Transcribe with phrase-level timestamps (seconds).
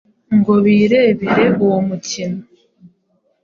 [0.37, 2.39] ngo birebere uwo mukino.